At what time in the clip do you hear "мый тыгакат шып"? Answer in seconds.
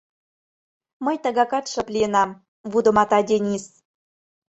1.05-1.87